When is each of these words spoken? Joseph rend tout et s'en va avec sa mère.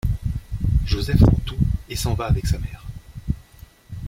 Joseph 0.83 1.21
rend 1.21 1.37
tout 1.45 1.59
et 1.87 1.95
s'en 1.95 2.15
va 2.15 2.25
avec 2.25 2.47
sa 2.47 2.57
mère. 2.57 2.83